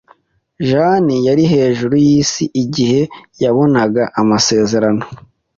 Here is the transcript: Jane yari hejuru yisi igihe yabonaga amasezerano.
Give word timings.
Jane 0.67 1.15
yari 1.27 1.43
hejuru 1.53 1.93
yisi 2.07 2.43
igihe 2.63 2.99
yabonaga 3.43 4.03
amasezerano. 4.21 5.03